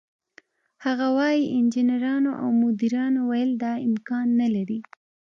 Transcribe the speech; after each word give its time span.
هغه 0.85 1.07
وايي: 1.17 1.43
"انجنیرانو 1.59 2.31
او 2.41 2.47
مدیرانو 2.61 3.21
ویل 3.29 3.51
دا 3.63 3.71
امکان 3.87 4.27
نه 4.41 4.47
لري، 4.55 4.79